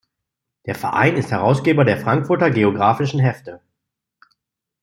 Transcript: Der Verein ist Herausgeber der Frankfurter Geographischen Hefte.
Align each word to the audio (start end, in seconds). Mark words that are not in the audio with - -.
Der 0.65 0.73
Verein 0.73 1.15
ist 1.15 1.29
Herausgeber 1.29 1.85
der 1.85 1.99
Frankfurter 1.99 2.49
Geographischen 2.49 3.19
Hefte. 3.19 3.61